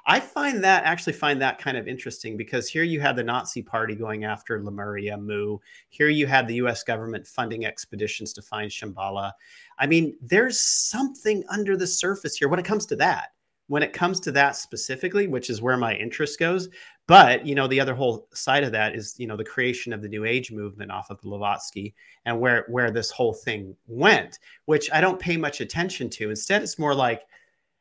[0.08, 3.64] I find that actually find that kind of interesting because here you had the Nazi
[3.64, 5.58] party going after Lemuria, Mu.
[5.90, 9.32] Here you had the US government funding expeditions to find Shambhala.
[9.80, 13.30] I mean, there's something under the surface here when it comes to that.
[13.68, 16.70] When it comes to that specifically, which is where my interest goes.
[17.08, 20.04] But, you know, the other whole side of that is, you know, the creation of
[20.04, 24.92] the New Age movement off of Blavatsky and where where this whole thing went, which
[24.92, 26.30] I don't pay much attention to.
[26.30, 27.24] Instead, it's more like,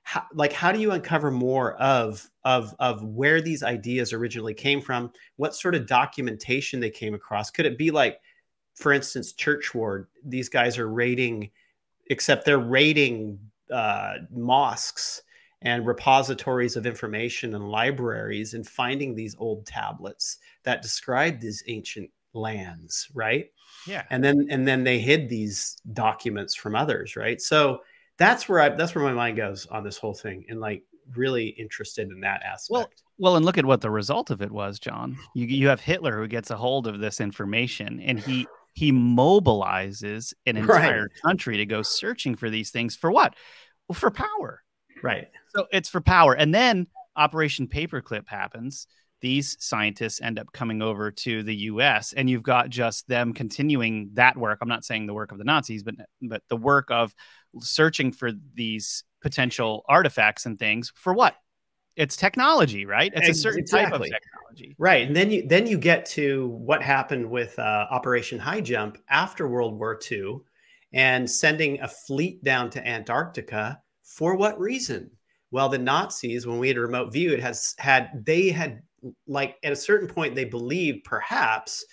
[0.04, 4.80] how, like how do you uncover more of of of where these ideas originally came
[4.80, 5.10] from?
[5.36, 7.50] What sort of documentation they came across?
[7.50, 8.20] Could it be like
[8.74, 11.50] for instance Churchward these guys are raiding
[12.08, 13.38] except they're raiding
[13.72, 15.22] uh, mosques
[15.62, 22.10] and repositories of information and libraries and finding these old tablets that describe these ancient
[22.34, 23.46] lands right?
[23.86, 24.02] Yeah.
[24.10, 27.40] And then and then they hid these documents from others right?
[27.40, 27.80] So
[28.18, 31.48] that's where I that's where my mind goes on this whole thing and like really
[31.48, 32.70] interested in that aspect.
[32.70, 35.16] Well, well, and look at what the result of it was, John.
[35.34, 40.34] You you have Hitler who gets a hold of this information and he he mobilizes
[40.46, 41.22] an entire right.
[41.24, 43.34] country to go searching for these things for what?
[43.88, 44.62] Well, for power.
[45.02, 45.28] Right.
[45.54, 46.34] So it's for power.
[46.34, 48.86] And then Operation Paperclip happens.
[49.24, 54.10] These scientists end up coming over to the US and you've got just them continuing
[54.12, 54.58] that work.
[54.60, 57.14] I'm not saying the work of the Nazis, but but the work of
[57.58, 61.36] searching for these potential artifacts and things for what?
[61.96, 63.10] It's technology, right?
[63.16, 64.10] It's a certain exactly.
[64.10, 65.06] type of technology, right?
[65.06, 69.48] And then you then you get to what happened with uh, Operation High Jump after
[69.48, 70.40] World War II,
[70.92, 75.10] and sending a fleet down to Antarctica for what reason?
[75.50, 78.82] Well, the Nazis, when we had a remote view, it has had they had
[79.26, 81.84] like at a certain point they believed perhaps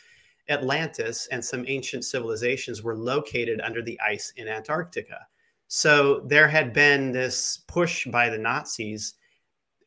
[0.49, 5.19] Atlantis and some ancient civilizations were located under the ice in Antarctica.
[5.67, 9.13] So there had been this push by the Nazis.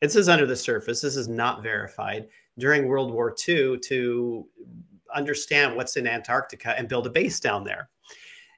[0.01, 1.01] This is under the surface.
[1.01, 4.47] This is not verified during World War II to
[5.13, 7.89] understand what's in Antarctica and build a base down there.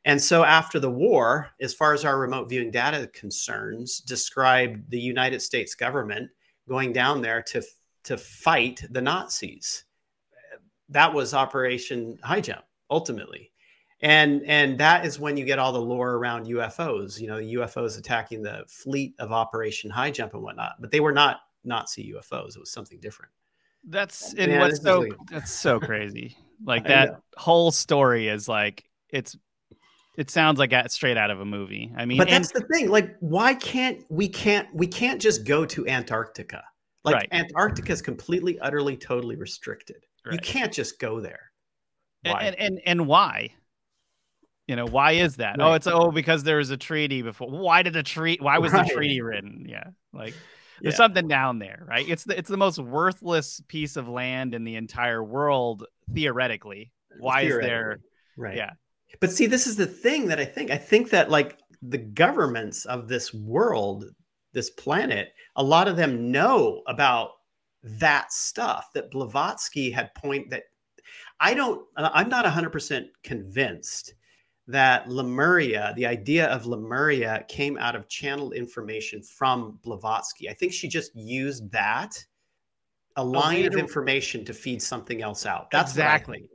[0.05, 4.99] And so after the war, as far as our remote viewing data concerns, described the
[4.99, 6.29] United States government
[6.69, 7.61] going down there to,
[8.07, 9.85] to fight the Nazis.
[10.89, 13.51] That was Operation High Jump, ultimately
[14.01, 17.19] and and that is when you get all the lore around UFOs.
[17.19, 21.11] You know, UFOs attacking the fleet of Operation High Jump and whatnot, but they were
[21.11, 22.55] not Nazi UFOs.
[22.55, 23.31] It was something different.
[23.89, 26.35] That's and what's so that's so crazy.
[26.65, 29.37] Like that whole story is like it's
[30.17, 31.93] it sounds like straight out of a movie.
[31.95, 32.89] I mean, but and- that's the thing.
[32.89, 36.63] Like, why can't we can't we can't just go to Antarctica?
[37.03, 37.29] Like Right.
[37.31, 39.97] Antarctica is completely, utterly, totally restricted.
[40.29, 41.51] You can't just go there.
[42.25, 42.41] and, Why?
[42.43, 43.49] and and and why?
[44.67, 45.55] You know, why is that?
[45.61, 47.49] Oh, it's oh because there was a treaty before.
[47.49, 48.43] Why did the treaty?
[48.43, 49.65] Why was the treaty written?
[49.69, 50.33] Yeah, like
[50.81, 50.97] there's Yeah.
[50.97, 52.07] something down there, right?
[52.07, 56.91] It's the it's the most worthless piece of land in the entire world theoretically.
[57.19, 57.99] Why is there?
[58.35, 58.57] Right.
[58.57, 58.71] Yeah.
[59.21, 60.69] But see, this is the thing that I think.
[60.71, 64.03] I think that like the governments of this world,
[64.57, 67.29] this planet, a lot of them know about
[67.83, 70.63] that stuff that Blavatsky had point that
[71.39, 74.15] I don't uh, I'm not 100% convinced
[74.67, 80.49] that Lemuria, the idea of Lemuria came out of channeled information from Blavatsky.
[80.49, 82.17] I think she just used that
[83.15, 85.69] a line of to- information to feed something else out.
[85.71, 86.49] That's Exactly.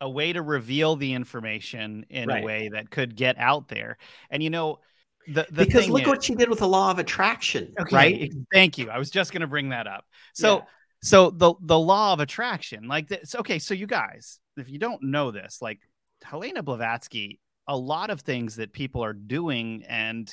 [0.00, 2.42] a way to reveal the information in Right.
[2.42, 3.98] a way that could get out there.
[4.30, 4.80] And you know,
[5.26, 8.32] the the because look is, what she did with the law of attraction, okay, right?
[8.52, 8.90] Thank you.
[8.90, 10.04] I was just going to bring that up.
[10.34, 10.62] So Yeah.
[11.02, 13.34] so the the law of attraction, like this.
[13.34, 15.80] Okay, so you guys, if you don't know this, like
[16.22, 20.32] Helena Blavatsky, a lot of things that people are doing and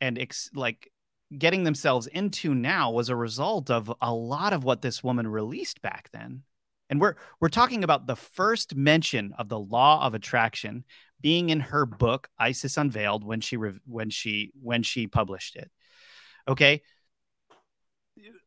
[0.00, 0.90] and ex- like
[1.36, 5.82] getting themselves into now was a result of a lot of what this woman released
[5.82, 6.42] back then.
[6.90, 10.84] And we're we're talking about the first mention of the law of attraction
[11.20, 15.70] being in her book Isis Unveiled when she when she when she published it.
[16.46, 16.82] Okay?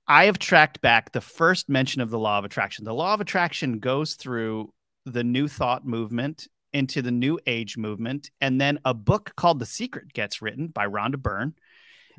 [0.08, 2.84] I have tracked back the first mention of the law of attraction.
[2.84, 4.74] The law of attraction goes through
[5.06, 9.66] the new thought movement into the new age movement and then a book called The
[9.66, 11.54] Secret gets written by Rhonda Byrne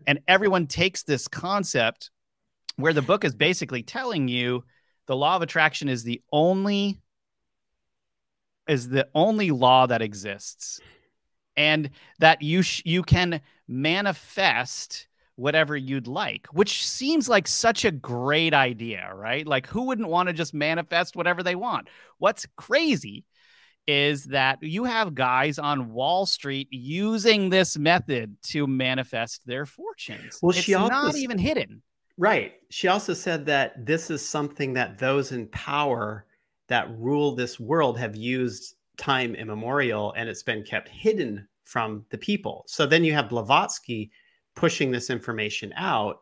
[0.07, 2.11] and everyone takes this concept
[2.77, 4.65] where the book is basically telling you
[5.07, 7.01] the law of attraction is the only
[8.69, 10.81] is the only law that exists
[11.57, 17.91] and that you sh- you can manifest whatever you'd like which seems like such a
[17.91, 21.89] great idea right like who wouldn't want to just manifest whatever they want
[22.19, 23.25] what's crazy
[23.87, 30.39] is that you have guys on Wall Street using this method to manifest their fortunes.
[30.41, 31.83] Well, it's she also not even hidden.
[32.23, 32.53] Right.
[32.71, 36.25] She also said that this is something that those in power
[36.69, 42.19] that rule this world have used time immemorial and it's been kept hidden from the
[42.19, 42.63] people.
[42.69, 44.13] So then you have Blavatsky
[44.55, 46.21] pushing this information out.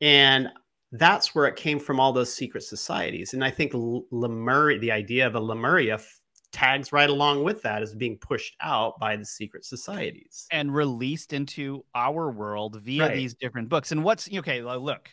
[0.00, 0.48] And
[0.90, 3.32] that's where it came from all those secret societies.
[3.32, 6.00] And I think Lemuria, the idea of a Lemuria
[6.52, 10.46] tags right along with that as being pushed out by the secret societies.
[10.50, 13.14] and released into our world via Right.
[13.16, 13.90] these different books.
[13.92, 14.62] And what's okay?
[14.62, 15.08] Look,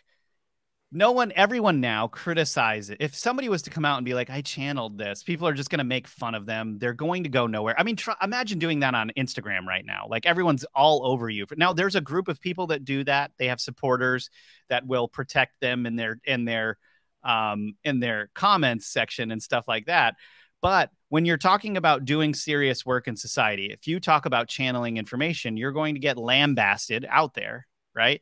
[0.92, 2.98] no one, everyone now criticizes it.
[3.00, 5.70] If somebody was to come out and be like, "I channeled this," people are just
[5.70, 6.80] going to make fun of them.
[6.80, 7.80] They're going to go nowhere.
[7.80, 10.08] I mean, try, imagine doing that on Instagram right now.
[10.10, 11.46] Like everyone's all over you.
[11.58, 13.32] Now, there's a group of people that do that.
[13.38, 14.32] They have supporters
[14.70, 16.78] that will protect them in their in their
[17.24, 20.16] um in their comments section and stuff like that.
[20.62, 24.98] But when you're talking about doing serious work in society, if you talk about channeling
[24.98, 28.22] information, you're going to get lambasted out there, right?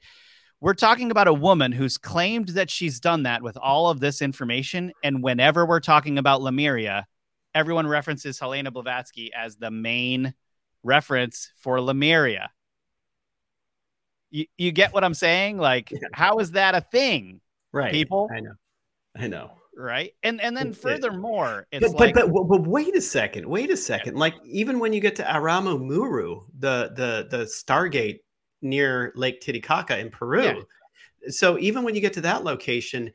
[0.60, 4.22] We're talking about a woman who's claimed that she's done that with all of this
[4.22, 4.92] information.
[5.04, 7.06] And whenever we're talking about Lemuria,
[7.54, 10.34] everyone references Helena Blavatsky as the main
[10.84, 12.50] reference for Lemuria.
[14.32, 15.58] You, you get what I'm saying?
[15.58, 17.42] Like, how is that a thing?
[17.72, 17.92] Right.
[17.92, 18.30] People?
[18.34, 18.54] I know.
[19.16, 19.57] I know.
[19.78, 20.14] Right.
[20.24, 23.78] And and then furthermore, it's but, like but, but but wait a second wait a
[23.78, 28.22] second like even when you get to aramu muru the the the stargate
[28.64, 31.30] near lake titicaca in peru Yeah.
[31.30, 33.12] so even when you get to that location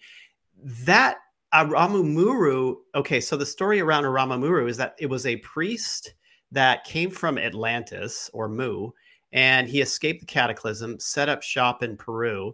[0.85, 1.17] that
[1.53, 6.15] aramu muru okay so the story around aramu muru is that it was a priest
[6.53, 8.91] that came from atlantis or mu
[9.33, 12.53] and he escaped the cataclysm set up shop in peru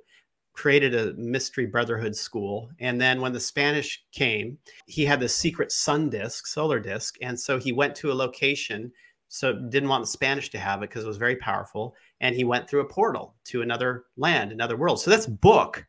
[0.58, 5.70] created a mystery brotherhood school and then when the spanish came he had this secret
[5.70, 8.90] sun disk, solar disk, and so he went to a location.
[9.28, 12.44] So didn't want the Spanish to have it because it was very powerful, and he
[12.44, 15.00] went through a portal to another land, another world.
[15.00, 15.86] So this book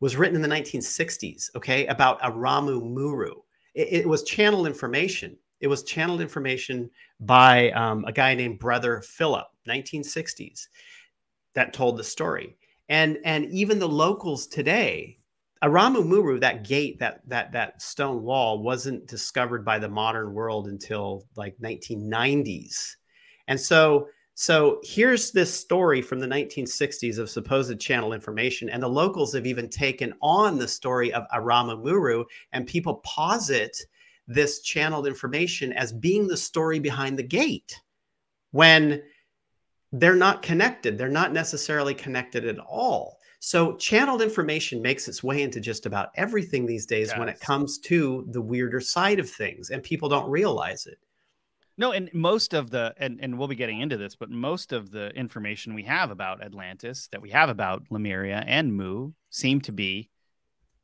[0.00, 3.34] was written in the 1960s, okay, about Aramu Muru.
[3.74, 5.38] It, it was channeled information.
[5.60, 10.68] It was channeled information by um, a guy named Brother Philip, 1960s,
[11.54, 12.58] that told the story.
[12.88, 15.18] And and even the locals today
[15.64, 20.68] Aramu Muru, that gate, that that that stone wall, wasn't discovered by the modern world
[20.68, 22.96] until like 1990s,
[23.48, 24.08] and so
[24.38, 29.46] So here's this story from the 1960s of supposed channel information, and the locals have
[29.46, 33.74] even taken on the story of Aramu Muru, and people posit
[34.26, 37.80] this channeled information as being the story behind the gate.
[38.50, 39.02] When
[39.92, 40.98] they're not connected.
[40.98, 43.18] They're not necessarily connected at all.
[43.38, 47.18] So, channeled information makes its way into just about everything these days yes.
[47.18, 50.98] when it comes to the weirder side of things, and people don't realize it.
[51.78, 54.90] No, and most of the and, and we'll be getting into this, but most of
[54.90, 59.72] the information we have about Atlantis, that we have about Lemuria and Mu, seem to
[59.72, 60.08] be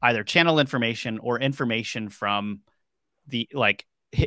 [0.03, 2.61] either channel information or information from
[3.29, 3.87] the like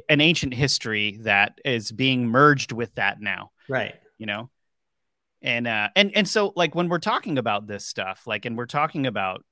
[0.09, 3.51] an ancient history that is being merged with that now.
[3.69, 3.95] Right.
[4.17, 4.49] You know?
[5.45, 8.65] And uh and and so like when we're talking about this stuff, like and we're
[8.65, 9.45] talking about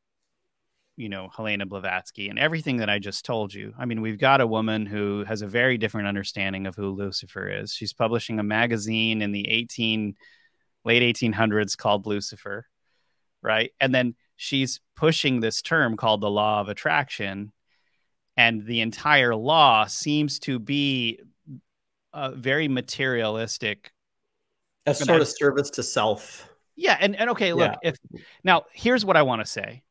[0.95, 3.73] you know Helena Blavatsky and everything that I just told you.
[3.77, 7.47] I mean, we've got a woman who has a very different understanding of who Lucifer
[7.47, 7.73] is.
[7.73, 10.15] She's publishing a magazine in the 18
[10.83, 12.65] late 1800s called Lucifer,
[13.43, 13.71] right?
[13.79, 17.53] And then she's pushing this term called the law of attraction
[18.35, 21.19] and the entire law seems to be
[22.13, 23.91] a very materialistic
[24.86, 27.89] a sort of service to self yeah and, and okay look yeah.
[27.91, 27.97] if
[28.43, 29.84] now here's what i want to say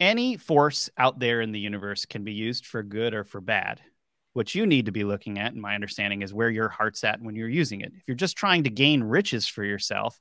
[0.00, 3.80] any force out there in the universe can be used for good or for bad
[4.32, 7.20] what you need to be looking at in my understanding is where your heart's at
[7.20, 10.20] when you're using it if you're just trying to gain riches for yourself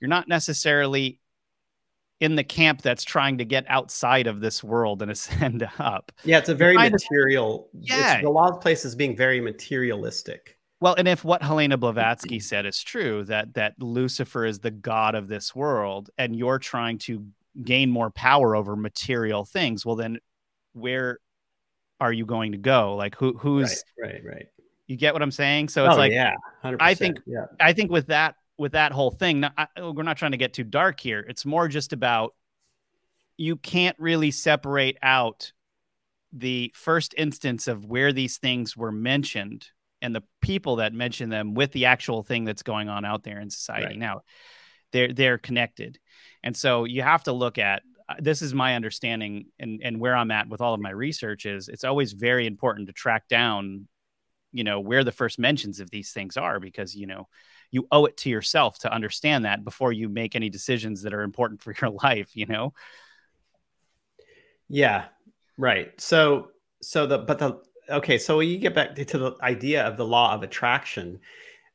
[0.00, 1.20] you're not necessarily
[2.20, 6.12] in the camp that's trying to get outside of this world and ascend up.
[6.24, 7.68] Yeah, it's a very material.
[7.72, 10.53] To, yeah, the law of place is being very materialistic.
[10.80, 15.14] Well, and if what Helena Blavatsky said is true, that that Lucifer is the god
[15.14, 17.26] of this world, and you're trying to
[17.62, 20.18] gain more power over material things, well, then
[20.72, 21.20] where
[22.00, 22.96] are you going to go?
[22.96, 24.46] Like who who's right, right, right.
[24.86, 25.70] You get what I'm saying?
[25.70, 27.46] So it's oh, like, yeah, 100%, I think, yeah.
[27.58, 29.40] I think with that with that whole thing.
[29.40, 31.20] Now, I, oh, we're not trying to get too dark here.
[31.20, 32.34] It's more just about
[33.36, 35.52] you can't really separate out
[36.32, 39.68] the first instance of where these things were mentioned
[40.04, 43.40] and the people that mention them with the actual thing that's going on out there
[43.40, 43.86] in society.
[43.86, 43.98] Right.
[43.98, 44.20] Now,
[44.92, 45.98] they're they're connected,
[46.42, 47.82] and so you have to look at.
[48.06, 51.46] Uh, this is my understanding and, and where I'm at with all of my research
[51.46, 53.88] is it's always very important to track down,
[54.52, 57.28] you know, where the first mentions of these things are because, you know,
[57.74, 61.22] you owe it to yourself to understand that before you make any decisions that are
[61.22, 62.72] important for your life you know
[64.68, 65.06] yeah
[65.58, 66.48] right so
[66.82, 70.34] so the but the okay so you get back to the idea of the law
[70.34, 71.20] of attraction.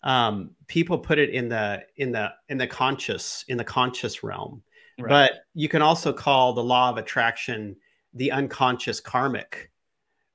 [0.04, 4.64] Um people put it in the in the in the conscious in the conscious realm.
[5.02, 5.10] Right.
[5.10, 7.78] but you can also call the law of attraction
[8.14, 9.72] the unconscious karmic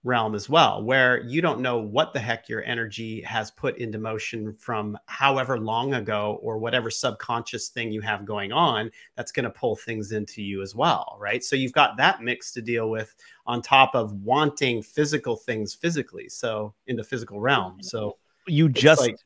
[0.05, 3.98] realm as well, where you don't know what the heck your energy has put into
[3.98, 9.44] motion from however long ago or whatever subconscious thing you have going on that's going
[9.44, 11.42] to pull things into you as well, right?
[11.42, 13.14] So you've got that mix to deal with
[13.46, 17.82] on top of wanting physical things physically, so in the physical realm.
[17.82, 19.16] So you just like,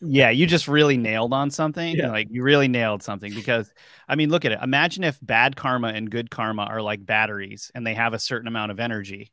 [0.00, 2.10] yeah you just really nailed on something yeah.
[2.10, 3.72] like you really nailed something because
[4.08, 7.72] i mean look at it imagine if bad karma and good karma are like batteries
[7.74, 9.32] and they have a certain amount of energy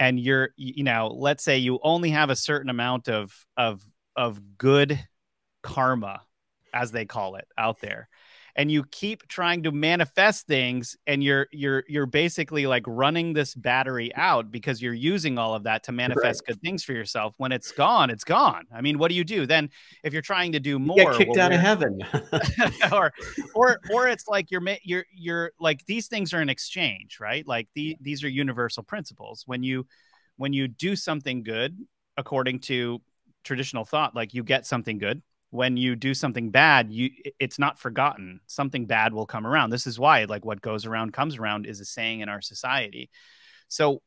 [0.00, 3.80] and you're you know let's say you only have a certain amount of of
[4.16, 4.98] of good
[5.62, 6.22] karma
[6.72, 8.08] as they call it out there
[8.56, 13.54] and you keep trying to manifest things and you're you're you're basically like running this
[13.54, 16.54] battery out because you're using all of that to manifest right.
[16.54, 17.34] good things for yourself.
[17.38, 18.66] When it's gone it's gone.
[18.74, 19.46] I mean what do you do?
[19.46, 19.70] Then
[20.04, 22.00] if you're trying to do more you get kicked well, out of heaven.
[22.92, 23.12] or
[23.54, 27.46] or or it's like you're you're you're like these things are in exchange right?
[27.46, 29.44] Like the, these are universal principles.
[29.46, 29.86] When you
[30.36, 31.76] when you do something good
[32.16, 33.00] according to
[33.42, 37.78] traditional thought like you get something good when you do something bad you it's not
[37.78, 38.40] forgotten.
[38.46, 39.70] Something bad will come around.
[39.70, 43.10] This is why like what goes around comes around is a saying in our society.
[43.68, 44.02] So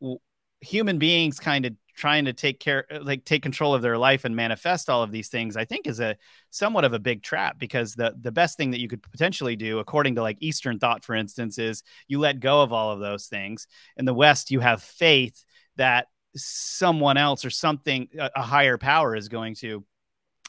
[0.00, 0.18] w-
[0.60, 4.24] human beings kind of trying to take care uh, like take control of their life
[4.24, 6.16] and manifest all of these things i think is a
[6.50, 9.80] somewhat of a big trap because the the best thing that you could potentially do
[9.80, 13.26] according to like eastern thought for instance is you let go of all of those
[13.26, 13.66] things.
[13.96, 15.44] In the west you have faith
[15.76, 19.84] that someone else or something a, a higher power is going to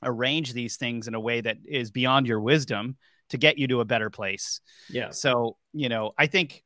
[0.03, 2.97] arrange these things in a way that is beyond your wisdom
[3.29, 4.61] to get you to a better place.
[4.89, 5.11] Yeah.
[5.11, 6.63] So, you know, I think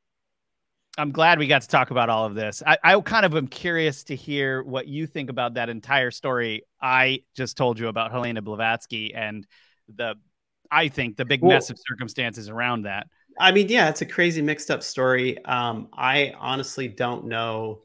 [0.97, 2.61] I'm glad we got to talk about all of this.
[2.65, 6.63] I, I kind of am curious to hear what you think about that entire story
[6.81, 9.45] I just told you about Helena Blavatsky and
[9.93, 10.15] the,
[10.69, 13.07] I think, the big well, mess of circumstances around that.
[13.39, 15.43] I mean, yeah, it's a crazy mixed up story.
[15.45, 17.81] Um, I honestly don't know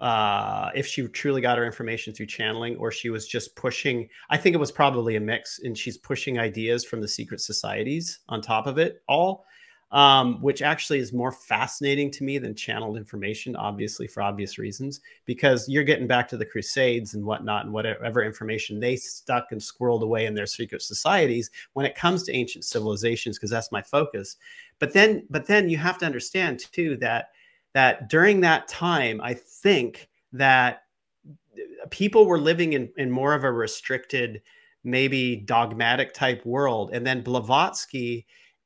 [0.00, 4.08] uh, if she truly got her information through channeling or she was just pushing.
[4.30, 8.20] I think it was probably a mix, and she's pushing ideas from the secret societies
[8.28, 9.46] on top of it all,
[9.92, 15.00] um, which actually is more fascinating to me than channeled information, obviously for obvious reasons,
[15.24, 19.60] because you're getting back to the Crusades and whatnot, and whatever information they stuck and
[19.60, 23.80] squirreled away in their secret societies when it comes to ancient civilizations, because that's my
[23.80, 24.36] focus.
[24.78, 27.30] But then, but then you have to understand too that
[27.76, 30.84] that during that time, I think that
[31.90, 34.40] people were living in, in more of a restricted,
[34.82, 36.88] maybe dogmatic type world.
[36.94, 38.24] And then Blavatsky,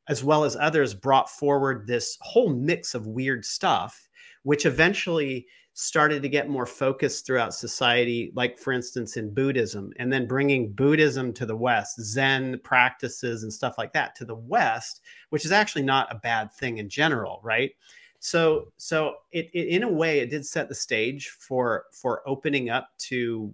[0.09, 4.09] as well as others, brought forward this whole mix of weird stuff,
[4.45, 10.13] which eventually started to get more focused throughout society, like for instance in Buddhism, and
[10.13, 15.01] then bringing Buddhism to the West, Zen practices and stuff like that to the West,
[15.31, 17.73] which is actually not a bad thing in general, right?
[18.21, 22.69] So so it, it, in a way it did set the stage for for opening
[22.69, 23.53] up to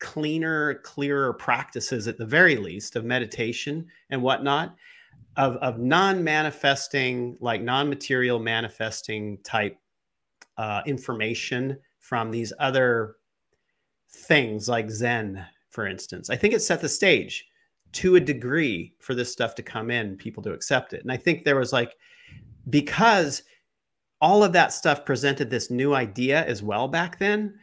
[0.00, 4.74] cleaner clearer practices at the very least of meditation and whatnot
[5.36, 9.78] of, of non-manifesting like non-material manifesting type
[10.58, 13.16] uh, information from these other
[14.10, 16.30] things like zen for instance.
[16.30, 17.46] I think it set the stage
[17.92, 21.02] to a degree for this stuff to come in people to accept it.
[21.02, 21.94] And i think there was like
[22.70, 23.42] because
[24.20, 27.58] all of that stuff presented this new idea as well back then.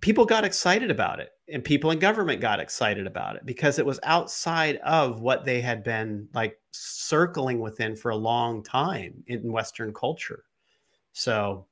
[0.00, 3.86] People got excited about it and people in government got excited about it because it
[3.86, 9.52] was outside of what they had been like circling within for a long time in
[9.52, 10.44] western culture.
[11.12, 11.66] So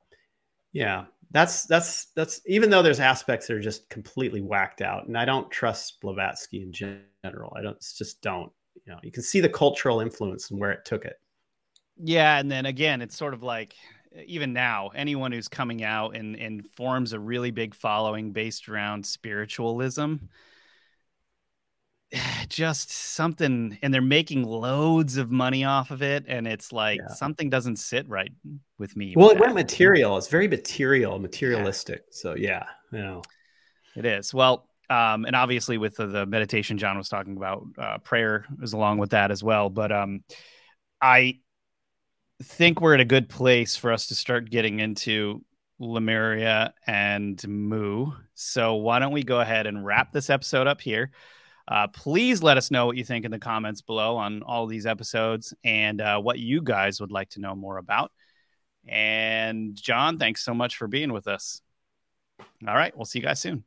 [0.74, 5.16] yeah that's that's that's even though there's aspects that are just completely whacked out and
[5.16, 8.52] i don't trust blavatsky in general i don't just don't
[8.84, 11.20] you know you can see the cultural influence and where it took it
[11.96, 13.74] yeah, and then again, it's sort of like
[14.26, 19.04] even now, anyone who's coming out and, and forms a really big following based around
[19.04, 20.14] spiritualism,
[22.48, 27.14] just something, and they're making loads of money off of it, and it's like yeah.
[27.14, 28.32] something doesn't sit right
[28.78, 29.14] with me.
[29.16, 30.16] Well, with it went material.
[30.16, 32.04] It's very material, materialistic.
[32.06, 32.12] Yeah.
[32.12, 33.22] So yeah, you know,
[33.96, 34.32] it is.
[34.32, 38.74] Well, um, and obviously with the, the, meditation John was talking about, uh, prayer is
[38.74, 39.70] along with that as well.
[39.70, 40.22] But um,
[41.00, 41.38] I
[42.42, 45.44] think we're at a good place for us to start getting into
[45.78, 48.12] Lemuria and Mu.
[48.34, 51.10] So why don't we go ahead and wrap this episode up here?
[51.66, 54.86] Uh, please let us know what you think in the comments below on all these
[54.86, 58.12] episodes and uh, what you guys would like to know more about.
[58.86, 61.62] And John, thanks so much for being with us.
[62.66, 63.64] All right, we'll see you guys soon.